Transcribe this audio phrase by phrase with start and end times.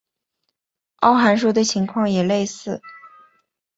[1.01, 2.81] 凹函数的情况也类似。